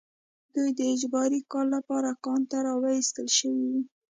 دوی 0.53 0.69
د 0.77 0.81
اجباري 0.93 1.39
کار 1.51 1.65
لپاره 1.75 2.09
کان 2.25 2.41
ته 2.49 2.57
راوستل 2.67 3.27
شوي 3.39 3.65
وو 3.71 3.81